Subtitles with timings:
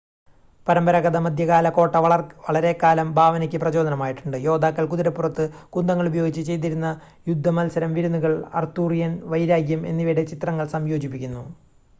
[0.67, 1.95] പരമ്പരാഗത മധ്യകാല കോട്ട
[2.47, 6.89] വളരെക്കാലം ഭാവനയ്ക്ക് പ്രചോദനമായിട്ടുണ്ട് യോദ്ധാക്കള്‍ കുതിരപ്പുറത്ത് കുന്തങ്ങള്‍ ഉപയോഗിച്ച് ചെയ്തിരുന്ന
[7.27, 11.43] യുദ്ധമത്സരം വിരുന്നുകൾ അർത്തുറിയൻ വൈരാഗ്യം എന്നിവയുടെ ചിത്രങ്ങൾ സംയോജിപ്പിക്കുന്നു